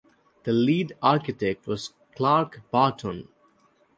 The 0.45 0.51
lead 0.51 0.97
architect 1.03 1.67
was 1.67 1.93
Clark 2.15 2.61
Barton. 2.71 3.27